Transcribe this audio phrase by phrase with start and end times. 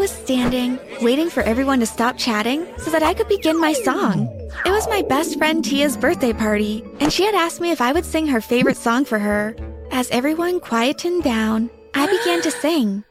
[0.00, 4.28] Was standing, waiting for everyone to stop chatting so that I could begin my song.
[4.64, 7.92] It was my best friend Tia's birthday party, and she had asked me if I
[7.92, 9.54] would sing her favorite song for her.
[9.90, 13.04] As everyone quietened down, I began to sing.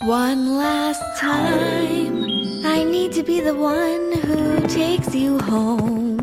[0.00, 2.24] One last time,
[2.66, 6.18] I need to be the one who takes you home.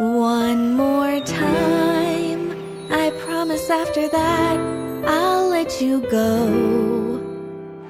[0.00, 4.56] One more time, I promise after that,
[5.06, 7.15] I'll let you go.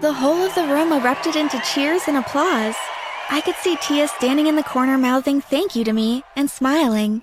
[0.07, 2.77] The whole of the room erupted into cheers and applause.
[3.29, 7.21] I could see Tia standing in the corner mouthing thank you to me and smiling.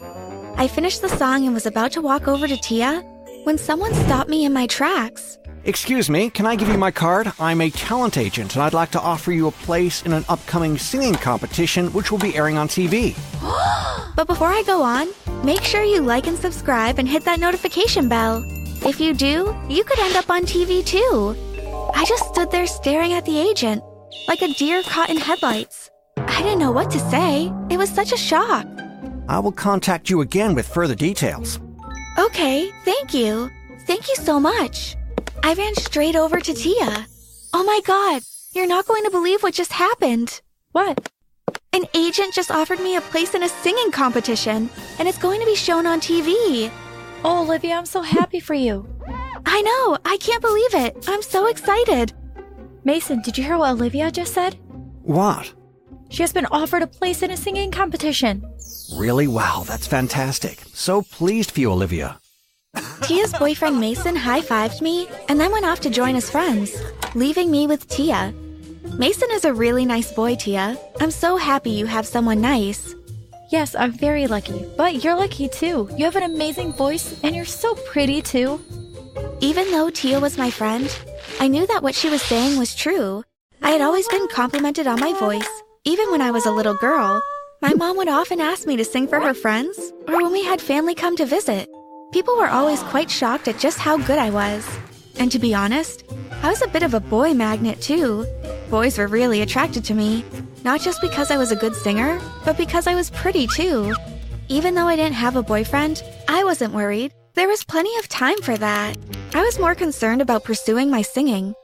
[0.57, 2.99] I finished the song and was about to walk over to Tia
[3.45, 5.37] when someone stopped me in my tracks.
[5.63, 7.31] Excuse me, can I give you my card?
[7.39, 10.77] I'm a talent agent and I'd like to offer you a place in an upcoming
[10.77, 13.15] singing competition which will be airing on TV.
[14.17, 15.07] But before I go on,
[15.45, 18.43] make sure you like and subscribe and hit that notification bell.
[18.85, 21.52] If you do, you could end up on TV too.
[21.93, 23.83] I just stood there staring at the agent,
[24.27, 25.89] like a deer caught in headlights.
[26.17, 27.51] I didn't know what to say.
[27.69, 28.65] It was such a shock.
[29.27, 31.59] I will contact you again with further details.
[32.17, 33.49] Okay, thank you.
[33.87, 34.95] Thank you so much.
[35.43, 37.05] I ran straight over to Tia.
[37.53, 38.21] Oh my god,
[38.53, 40.41] you're not going to believe what just happened.
[40.71, 41.09] What?
[41.73, 44.69] An agent just offered me a place in a singing competition,
[44.99, 46.71] and it's going to be shown on TV.
[47.25, 48.87] Oh, Olivia, I'm so happy for you.
[49.45, 51.05] I know, I can't believe it.
[51.07, 52.13] I'm so excited.
[52.83, 54.55] Mason, did you hear what Olivia just said?
[55.03, 55.53] What?
[56.09, 58.45] She has been offered a place in a singing competition.
[58.95, 59.27] Really?
[59.27, 60.59] Wow, that's fantastic.
[60.73, 62.19] So pleased for you, Olivia.
[63.03, 66.75] Tia's boyfriend Mason high fived me and then went off to join his friends,
[67.15, 68.33] leaving me with Tia.
[68.97, 70.77] Mason is a really nice boy, Tia.
[70.99, 72.93] I'm so happy you have someone nice.
[73.51, 75.89] Yes, I'm very lucky, but you're lucky too.
[75.97, 78.59] You have an amazing voice and you're so pretty too.
[79.41, 80.89] Even though Tia was my friend,
[81.39, 83.23] I knew that what she was saying was true.
[83.61, 85.49] I had always been complimented on my voice,
[85.83, 87.21] even when I was a little girl.
[87.61, 90.61] My mom would often ask me to sing for her friends, or when we had
[90.61, 91.69] family come to visit.
[92.11, 94.67] People were always quite shocked at just how good I was.
[95.19, 96.03] And to be honest,
[96.41, 98.25] I was a bit of a boy magnet too.
[98.69, 100.25] Boys were really attracted to me,
[100.63, 103.93] not just because I was a good singer, but because I was pretty too.
[104.49, 107.13] Even though I didn't have a boyfriend, I wasn't worried.
[107.35, 108.95] There was plenty of time for that.
[109.35, 111.55] I was more concerned about pursuing my singing.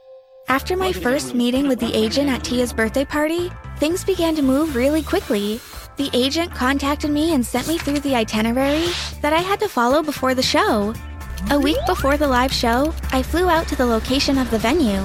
[0.48, 3.48] After my first meeting with the agent at Tia's birthday party,
[3.78, 5.60] things began to move really quickly.
[5.96, 8.88] The agent contacted me and sent me through the itinerary
[9.20, 10.92] that I had to follow before the show.
[11.52, 15.02] A week before the live show, I flew out to the location of the venue.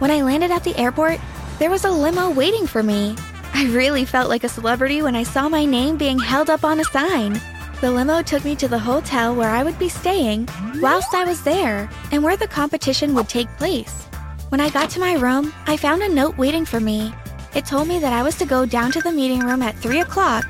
[0.00, 1.20] When I landed at the airport,
[1.60, 3.14] there was a limo waiting for me.
[3.54, 6.80] I really felt like a celebrity when I saw my name being held up on
[6.80, 7.40] a sign.
[7.80, 10.50] The limo took me to the hotel where I would be staying
[10.82, 14.04] whilst I was there and where the competition would take place.
[14.50, 17.14] When I got to my room, I found a note waiting for me.
[17.54, 20.00] It told me that I was to go down to the meeting room at 3
[20.00, 20.44] o'clock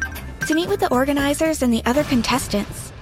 [0.48, 2.92] to meet with the organizers and the other contestants.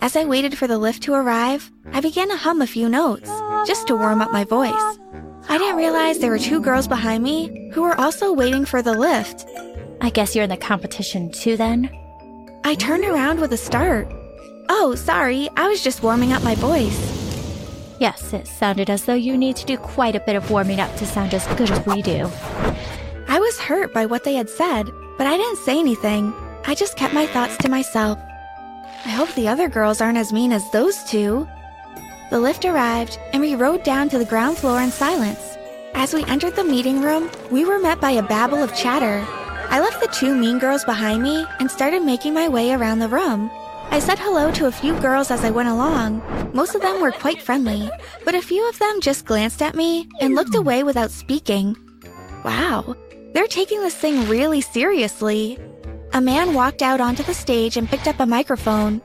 [0.00, 3.30] As I waited for the lift to arrive, I began to hum a few notes
[3.68, 4.72] just to warm up my voice.
[5.48, 8.98] I didn't realize there were two girls behind me who were also waiting for the
[8.98, 9.46] lift.
[10.00, 11.88] I guess you're in the competition too then?
[12.66, 14.12] I turned around with a start.
[14.68, 16.98] Oh, sorry, I was just warming up my voice.
[18.00, 20.92] Yes, it sounded as though you need to do quite a bit of warming up
[20.96, 22.28] to sound as good as we do.
[23.28, 26.34] I was hurt by what they had said, but I didn't say anything.
[26.66, 28.18] I just kept my thoughts to myself.
[29.04, 31.46] I hope the other girls aren't as mean as those two.
[32.30, 35.56] The lift arrived, and we rode down to the ground floor in silence.
[35.94, 39.24] As we entered the meeting room, we were met by a babble of chatter.
[39.68, 43.08] I left the two mean girls behind me and started making my way around the
[43.08, 43.50] room.
[43.90, 46.22] I said hello to a few girls as I went along.
[46.54, 47.90] Most of them were quite friendly,
[48.24, 51.76] but a few of them just glanced at me and looked away without speaking.
[52.44, 52.96] Wow,
[53.32, 55.58] they're taking this thing really seriously.
[56.12, 59.02] A man walked out onto the stage and picked up a microphone.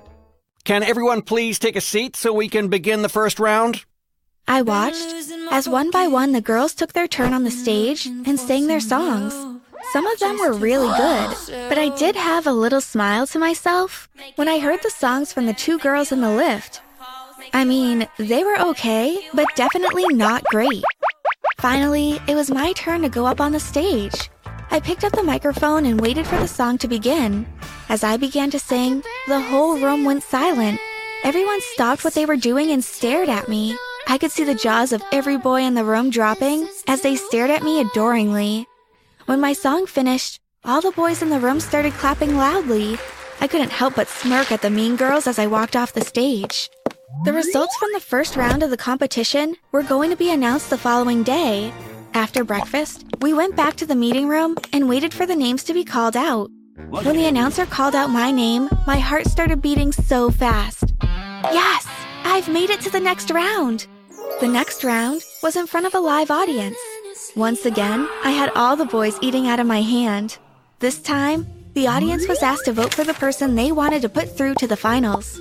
[0.64, 3.84] Can everyone please take a seat so we can begin the first round?
[4.48, 5.14] I watched
[5.52, 8.80] as one by one the girls took their turn on the stage and sang their
[8.80, 9.51] songs.
[9.94, 11.36] Some of them were really good,
[11.68, 15.46] but I did have a little smile to myself when I heard the songs from
[15.46, 16.82] the two girls in the lift.
[17.54, 20.84] I mean, they were okay, but definitely not great.
[21.60, 24.30] Finally, it was my turn to go up on the stage.
[24.70, 27.46] I picked up the microphone and waited for the song to begin.
[27.90, 30.80] As I began to sing, the whole room went silent.
[31.26, 33.78] Everyone stopped what they were doing and stared at me.
[34.08, 37.52] I could see the jaws of every boy in the room dropping as they stared
[37.52, 38.68] at me adoringly.
[39.32, 42.98] When my song finished, all the boys in the room started clapping loudly.
[43.40, 46.70] I couldn't help but smirk at the mean girls as I walked off the stage.
[47.24, 50.78] The results from the first round of the competition were going to be announced the
[50.78, 51.72] following day.
[52.14, 55.74] After breakfast, we went back to the meeting room and waited for the names to
[55.74, 56.52] be called out.
[56.90, 60.94] When the announcer called out my name, my heart started beating so fast.
[61.02, 61.88] Yes,
[62.26, 63.88] I've made it to the next round.
[64.42, 66.76] The next round was in front of a live audience.
[67.36, 70.38] Once again, I had all the boys eating out of my hand.
[70.80, 74.36] This time, the audience was asked to vote for the person they wanted to put
[74.36, 75.40] through to the finals.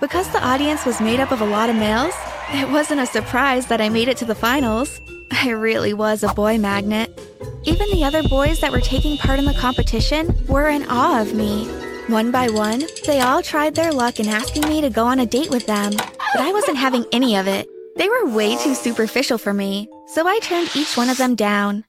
[0.00, 2.14] Because the audience was made up of a lot of males,
[2.50, 5.00] it wasn't a surprise that I made it to the finals.
[5.32, 7.18] I really was a boy magnet.
[7.64, 11.34] Even the other boys that were taking part in the competition were in awe of
[11.34, 11.66] me.
[12.08, 15.26] One by one, they all tried their luck in asking me to go on a
[15.26, 17.71] date with them, but I wasn't having any of it.
[17.96, 21.84] They were way too superficial for me, so I turned each one of them down.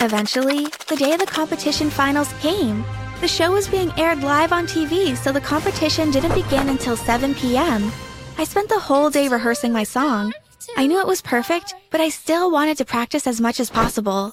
[0.00, 2.84] Eventually, the day of the competition finals came.
[3.20, 7.34] The show was being aired live on TV, so the competition didn't begin until 7
[7.34, 7.90] p.m.
[8.36, 10.32] I spent the whole day rehearsing my song.
[10.76, 14.32] I knew it was perfect, but I still wanted to practice as much as possible.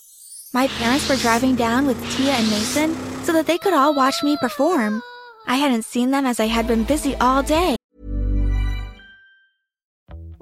[0.53, 2.93] My parents were driving down with Tia and Mason
[3.23, 5.01] so that they could all watch me perform.
[5.47, 7.75] I hadn't seen them as I had been busy all day.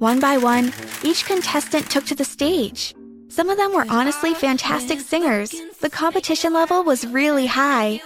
[0.00, 2.94] One by one, each contestant took to the stage.
[3.28, 5.54] Some of them were honestly fantastic singers.
[5.82, 8.00] The competition level was really high.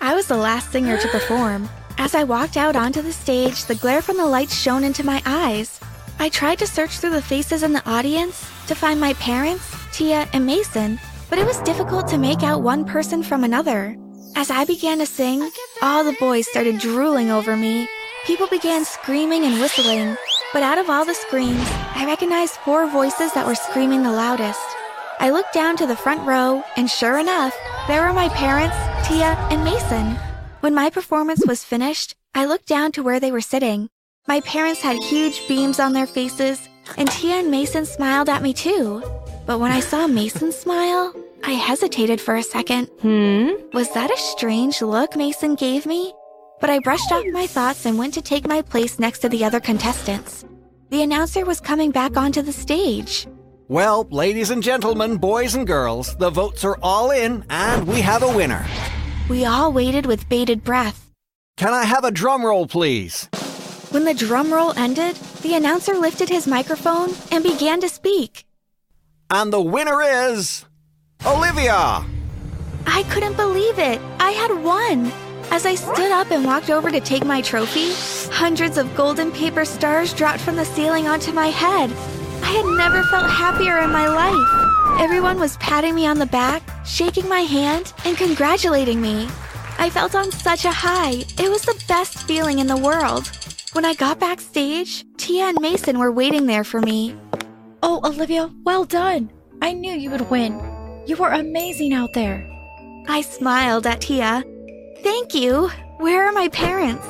[0.00, 1.68] I was the last singer to perform.
[1.98, 5.22] As I walked out onto the stage, the glare from the lights shone into my
[5.24, 5.78] eyes.
[6.18, 10.28] I tried to search through the faces in the audience to find my parents, Tia,
[10.32, 10.98] and Mason,
[11.30, 13.96] but it was difficult to make out one person from another.
[14.34, 15.48] As I began to sing,
[15.80, 17.88] all the boys started drooling over me.
[18.24, 20.16] People began screaming and whistling,
[20.52, 24.60] but out of all the screams, I recognized four voices that were screaming the loudest.
[25.18, 27.54] I looked down to the front row, and sure enough,
[27.88, 28.76] there were my parents,
[29.08, 30.16] Tia, and Mason.
[30.60, 33.88] When my performance was finished, I looked down to where they were sitting.
[34.28, 38.52] My parents had huge beams on their faces, and Tia and Mason smiled at me
[38.52, 39.02] too.
[39.46, 42.86] But when I saw Mason smile, I hesitated for a second.
[43.00, 43.50] Hmm?
[43.72, 46.12] Was that a strange look Mason gave me?
[46.60, 49.44] But I brushed off my thoughts and went to take my place next to the
[49.44, 50.44] other contestants.
[50.90, 53.26] The announcer was coming back onto the stage.
[53.68, 58.22] Well, ladies and gentlemen, boys and girls, the votes are all in, and we have
[58.22, 58.64] a winner.
[59.28, 61.10] We all waited with bated breath.
[61.56, 63.28] Can I have a drum roll, please?
[63.90, 68.44] When the drum roll ended, the announcer lifted his microphone and began to speak.
[69.30, 70.64] And the winner is.
[71.26, 72.04] Olivia!
[72.86, 74.00] I couldn't believe it.
[74.20, 75.10] I had won.
[75.50, 77.92] As I stood up and walked over to take my trophy,
[78.32, 81.90] hundreds of golden paper stars dropped from the ceiling onto my head.
[82.42, 85.00] I had never felt happier in my life.
[85.00, 89.28] Everyone was patting me on the back, shaking my hand, and congratulating me.
[89.78, 91.24] I felt on such a high.
[91.38, 93.30] It was the best feeling in the world.
[93.72, 97.14] When I got backstage, Tia and Mason were waiting there for me.
[97.82, 99.30] Oh, Olivia, well done.
[99.60, 100.54] I knew you would win.
[101.06, 102.48] You were amazing out there.
[103.06, 104.44] I smiled at Tia.
[105.06, 105.68] Thank you.
[105.98, 107.06] Where are my parents?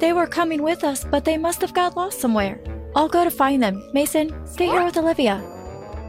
[0.00, 2.60] They were coming with us, but they must have got lost somewhere.
[2.96, 3.88] I'll go to find them.
[3.94, 5.40] Mason, stay here with Olivia.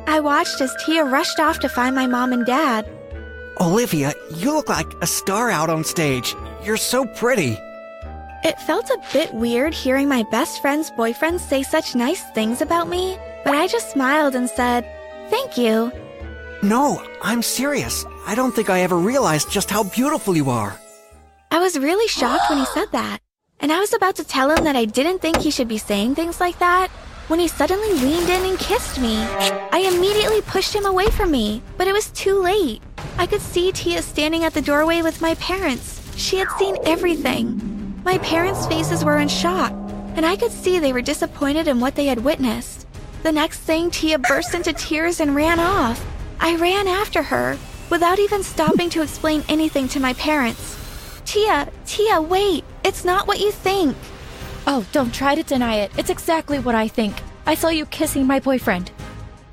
[0.07, 2.89] I watched as Tia rushed off to find my mom and dad.
[3.59, 6.33] Olivia, you look like a star out on stage.
[6.63, 7.55] You're so pretty.
[8.43, 12.89] It felt a bit weird hearing my best friend's boyfriend say such nice things about
[12.89, 14.89] me, but I just smiled and said,
[15.29, 15.91] Thank you.
[16.63, 18.05] No, I'm serious.
[18.25, 20.79] I don't think I ever realized just how beautiful you are.
[21.53, 23.19] I was really shocked when he said that,
[23.59, 26.15] and I was about to tell him that I didn't think he should be saying
[26.15, 26.89] things like that
[27.27, 29.17] when he suddenly leaned in and kissed me.
[29.17, 32.81] I immediately pushed him away from me, but it was too late.
[33.17, 36.01] I could see Tia standing at the doorway with my parents.
[36.15, 38.01] She had seen everything.
[38.05, 39.73] My parents' faces were in shock,
[40.15, 42.87] and I could see they were disappointed in what they had witnessed.
[43.23, 46.01] The next thing, Tia burst into tears and ran off.
[46.39, 47.57] I ran after her,
[47.89, 50.80] without even stopping to explain anything to my parents.
[51.31, 53.95] Tia, Tia, wait, it's not what you think.
[54.67, 55.89] Oh, don't try to deny it.
[55.97, 57.15] It's exactly what I think.
[57.45, 58.91] I saw you kissing my boyfriend.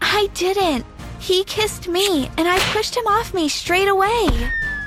[0.01, 0.85] I didn't.
[1.21, 4.27] He kissed me, and I pushed him off me straight away.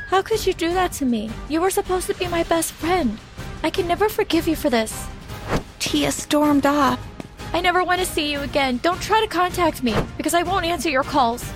[0.10, 1.32] How could you do that to me?
[1.48, 3.18] You were supposed to be my best friend.
[3.64, 5.08] I can never forgive you for this.
[5.80, 7.00] Tia stormed off.
[7.54, 8.82] I never want to see you again.
[8.84, 11.50] Don't try to contact me because I won't answer your calls.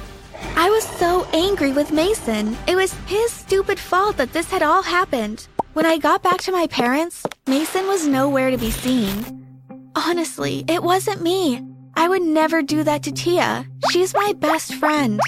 [0.57, 2.57] I was so angry with Mason.
[2.65, 5.47] It was his stupid fault that this had all happened.
[5.73, 9.45] When I got back to my parents, Mason was nowhere to be seen.
[9.95, 11.61] Honestly, it wasn't me.
[11.95, 13.65] I would never do that to Tia.
[13.91, 15.19] She's my best friend.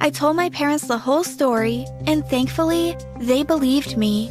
[0.00, 4.30] I told my parents the whole story, and thankfully, they believed me.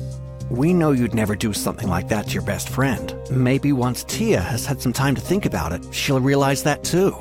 [0.49, 3.15] We know you'd never do something like that to your best friend.
[3.31, 7.15] Maybe once Tia has had some time to think about it, she'll realize that too.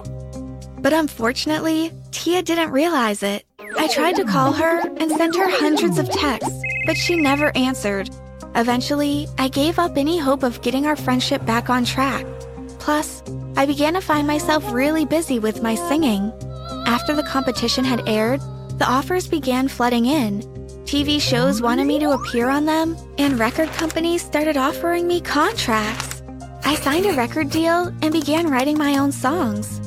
[0.81, 3.45] But unfortunately, Tia didn't realize it.
[3.79, 8.11] I tried to call her and send her hundreds of texts, but she never answered.
[8.55, 12.27] Eventually, I gave up any hope of getting our friendship back on track.
[12.79, 13.23] Plus,
[13.57, 16.33] I began to find myself really busy with my singing.
[16.87, 18.41] After the competition had aired,
[18.79, 20.43] the offers began flooding in,
[20.91, 26.21] TV shows wanted me to appear on them, and record companies started offering me contracts.
[26.65, 29.80] I signed a record deal and began writing my own songs.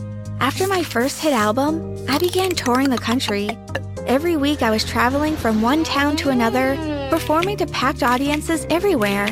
[0.43, 3.49] After my first hit album, I began touring the country.
[4.07, 6.75] Every week I was traveling from one town to another,
[7.09, 9.25] performing to packed audiences everywhere.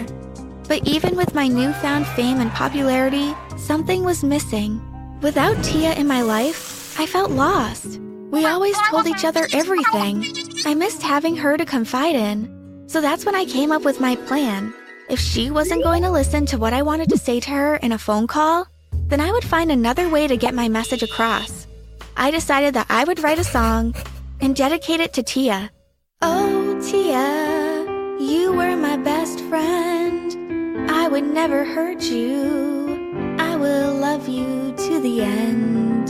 [0.69, 4.79] But even with my newfound fame and popularity, something was missing.
[5.21, 7.99] Without Tia in my life, I felt lost.
[8.31, 10.23] We always told each other everything.
[10.65, 12.87] I missed having her to confide in.
[12.87, 14.73] So that's when I came up with my plan.
[15.09, 17.91] If she wasn't going to listen to what I wanted to say to her in
[17.91, 18.70] a phone call,
[19.11, 21.67] then I would find another way to get my message across.
[22.15, 23.93] I decided that I would write a song
[24.39, 25.69] and dedicate it to Tia.
[26.21, 30.89] Oh, Tia, you were my best friend.
[30.89, 33.35] I would never hurt you.
[33.37, 36.07] I will love you to the end.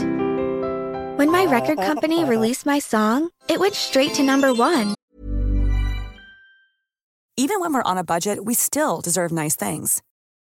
[1.18, 4.94] When my record company released my song, it went straight to number one.
[7.36, 10.02] Even when we're on a budget, we still deserve nice things.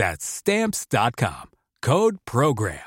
[0.00, 1.50] That's stamps.com.
[1.82, 2.80] Code program.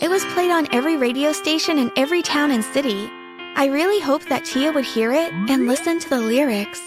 [0.00, 3.10] It was played on every radio station in every town and city.
[3.56, 6.80] I really hoped that Tia would hear it and listen to the lyrics.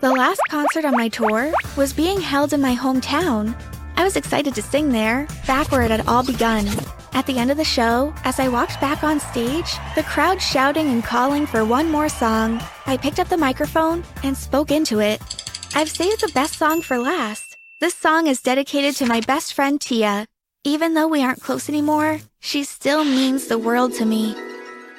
[0.00, 3.56] The last concert on my tour was being held in my hometown.
[3.94, 6.66] I was excited to sing there, back where it had all begun.
[7.12, 10.88] At the end of the show, as I walked back on stage, the crowd shouting
[10.88, 15.22] and calling for one more song, I picked up the microphone and spoke into it.
[15.74, 17.56] I've saved the best song for last.
[17.80, 20.26] This song is dedicated to my best friend Tia.
[20.64, 24.36] Even though we aren't close anymore, she still means the world to me.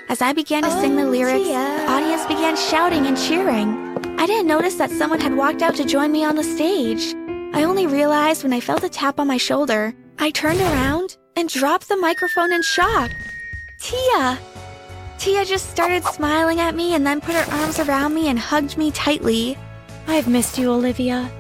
[0.10, 4.18] As I began to sing the oh, lyrics, the audience began shouting and cheering.
[4.20, 7.14] I didn't notice that someone had walked out to join me on the stage.
[7.54, 9.94] I only realized when I felt a tap on my shoulder.
[10.18, 13.12] I turned around and dropped the microphone in shock.
[13.80, 14.40] Tia!
[15.20, 18.76] Tia just started smiling at me and then put her arms around me and hugged
[18.76, 19.56] me tightly.
[20.08, 21.32] I've missed you, Olivia.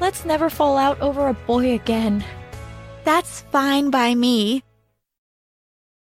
[0.00, 2.24] Let's never fall out over a boy again.
[3.04, 4.62] That's fine by me.